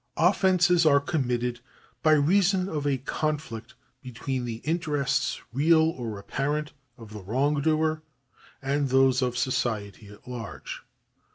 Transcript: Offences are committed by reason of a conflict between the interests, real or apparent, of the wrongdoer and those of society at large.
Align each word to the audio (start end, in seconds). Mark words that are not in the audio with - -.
Offences 0.17 0.83
are 0.83 0.99
committed 0.99 1.59
by 2.01 2.13
reason 2.13 2.67
of 2.67 2.87
a 2.87 2.97
conflict 2.97 3.75
between 4.01 4.45
the 4.45 4.55
interests, 4.63 5.39
real 5.53 5.91
or 5.91 6.17
apparent, 6.17 6.73
of 6.97 7.13
the 7.13 7.21
wrongdoer 7.21 8.01
and 8.63 8.89
those 8.89 9.21
of 9.21 9.37
society 9.37 10.07
at 10.07 10.27
large. 10.27 10.81